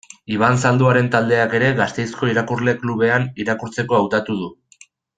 [0.35, 4.53] Iban Zalduaren taldeak ere, Gasteizko Irakurle Klubean, irakurtzeko hautatu du.